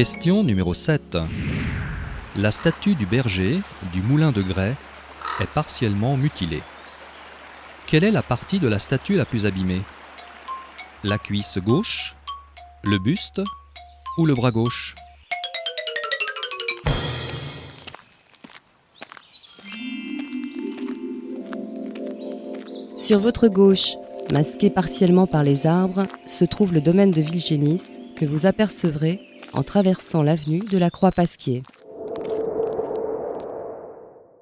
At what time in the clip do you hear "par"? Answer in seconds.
25.26-25.42